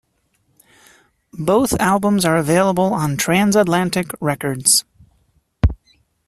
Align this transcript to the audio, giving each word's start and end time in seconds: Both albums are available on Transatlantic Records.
Both 1.31 1.79
albums 1.79 2.25
are 2.25 2.35
available 2.35 2.91
on 2.91 3.17
Transatlantic 3.17 4.09
Records. 4.19 4.83